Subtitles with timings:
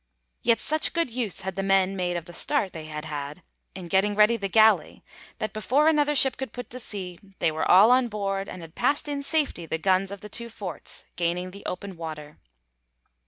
[0.41, 3.43] Yet, such good use had the men made of the start they had had
[3.75, 5.03] in getting ready the galley
[5.37, 8.73] that before another ship could put to sea they were all on board, and had
[8.73, 12.39] passed in safety the guns of the two forts, gaining the open water.